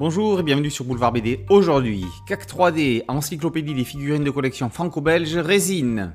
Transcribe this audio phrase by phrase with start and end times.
[0.00, 1.44] Bonjour et bienvenue sur Boulevard BD.
[1.50, 6.14] Aujourd'hui, CAC 3D, encyclopédie des figurines de collection franco-belge, résine.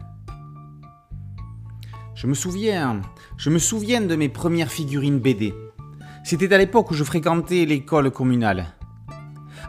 [2.16, 3.04] Je me souviens,
[3.38, 5.54] je me souviens de mes premières figurines BD.
[6.24, 8.74] C'était à l'époque où je fréquentais l'école communale.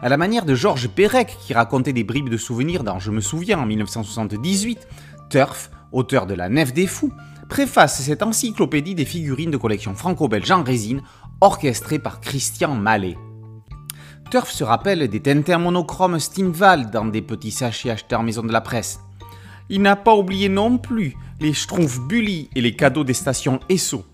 [0.00, 3.20] À la manière de Georges Perec qui racontait des bribes de souvenirs dans Je me
[3.20, 4.88] souviens en 1978,
[5.28, 7.12] Turf, auteur de La Nef des Fous,
[7.50, 11.02] préface cette encyclopédie des figurines de collection franco-belge en résine,
[11.42, 13.19] orchestrée par Christian Mallet.
[14.30, 18.52] Turf se rappelle des Tintins monochromes Stinval dans des petits sachets achetés en maison de
[18.52, 18.98] la presse.
[19.68, 24.04] Il n'a pas oublié non plus les Schtroumpfs Bully et les cadeaux des stations Esso.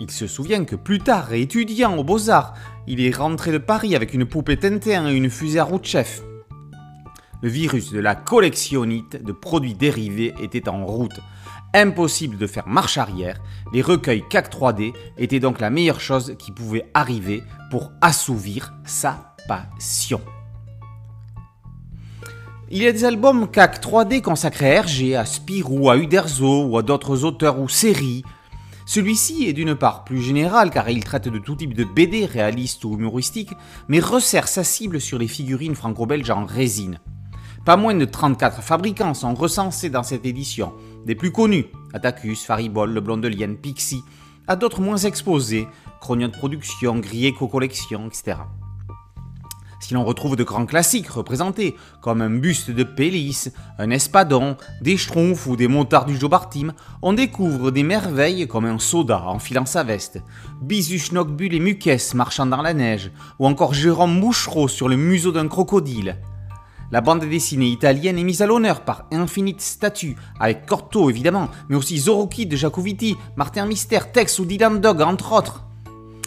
[0.00, 2.54] Il se souvient que plus tard, étudiant aux Beaux-Arts,
[2.86, 5.84] il est rentré de Paris avec une poupée Tintin et une fusée à roue de
[5.84, 6.22] chef.
[7.42, 11.20] Le virus de la collectionnite de produits dérivés était en route.
[11.74, 13.40] Impossible de faire marche arrière,
[13.74, 19.33] les recueils CAC 3D étaient donc la meilleure chose qui pouvait arriver pour assouvir sa
[19.46, 20.20] passion.
[22.70, 26.78] Il y a des albums CAC 3D consacrés à Hergé, à Spirou, à Uderzo ou
[26.78, 28.24] à d'autres auteurs ou séries.
[28.86, 32.84] Celui-ci est d'une part plus général car il traite de tout type de BD réalistes
[32.84, 33.52] ou humoristiques,
[33.88, 36.98] mais resserre sa cible sur les figurines franco-belges en résine.
[37.64, 40.72] Pas moins de 34 fabricants sont recensés dans cette édition,
[41.06, 44.02] des plus connus, Atacus, Faribol, Le Blond de Lienne, Pixie,
[44.48, 45.66] à d'autres moins exposés,
[46.00, 48.36] Chronia de Production, Grieco Collection, etc.
[49.84, 54.96] Si l'on retrouve de grands classiques représentés, comme un buste de Pélis, un espadon, des
[54.96, 59.82] schtroumpfs ou des montards du Jobartim, on découvre des merveilles comme un soda enfilant sa
[59.82, 60.22] veste,
[60.62, 65.32] Bisu Bull et Mukes marchant dans la neige, ou encore Jérôme Mouchereau sur le museau
[65.32, 66.16] d'un crocodile.
[66.90, 71.76] La bande dessinée italienne est mise à l'honneur par Infinite Statue, avec Corto évidemment, mais
[71.76, 75.63] aussi Zoroki de Jacoviti, Martin Mystère, Tex ou Dylan Dog entre autres.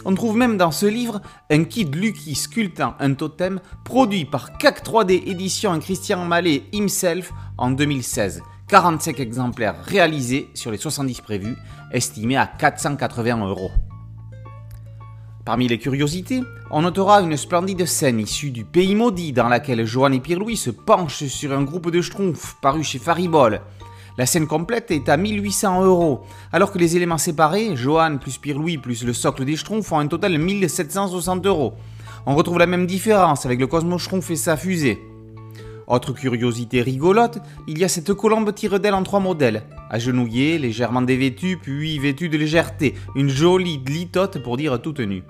[0.10, 4.82] On trouve même dans ce livre un kit Lucky sculptant un totem produit par CAC
[4.82, 8.42] 3D Édition et Christian Mallet himself en 2016.
[8.70, 11.58] 45 exemplaires réalisés sur les 70 prévus,
[11.92, 13.72] estimés à 480 euros.
[15.44, 20.14] Parmi les curiosités, on notera une splendide scène issue du Pays Maudit dans laquelle Johan
[20.14, 23.60] et Pierre-Louis se penchent sur un groupe de schtroumpfs paru chez Faribol
[24.18, 28.80] la scène complète est à 1800 euros, alors que les éléments séparés, Johan plus Pierre-Louis
[28.80, 31.74] plus le socle des Schtroumpfs, font un total de 1760 euros.
[32.26, 35.00] On retrouve la même différence avec le Cosmo Schtroumpf et sa fusée.
[35.86, 39.64] Autre curiosité rigolote, il y a cette colombe tire d'aile en trois modèles.
[39.90, 42.96] Agenouillée, légèrement dévêtue, puis vêtue de légèreté.
[43.16, 45.24] Une jolie litote pour dire toute nue.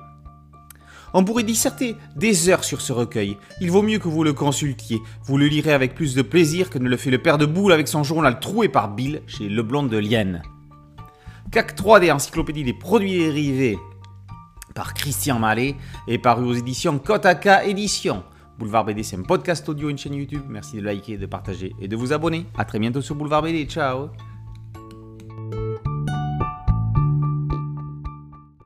[1.20, 3.38] On pourrait disserter des heures sur ce recueil.
[3.60, 5.02] Il vaut mieux que vous le consultiez.
[5.24, 7.74] Vous le lirez avec plus de plaisir que ne le fait le père de boule
[7.74, 10.44] avec son journal troué par Bill chez Leblond de Lienne.
[11.52, 13.80] CAC 3D Encyclopédie des produits dérivés
[14.76, 15.76] par Christian Mallet
[16.08, 18.24] et paru aux éditions Kotaka Éditions.
[18.60, 20.44] Boulevard BD, c'est un podcast audio, une chaîne YouTube.
[20.48, 22.46] Merci de liker, de partager et de vous abonner.
[22.60, 23.66] A très bientôt sur Boulevard BD.
[23.66, 24.10] Ciao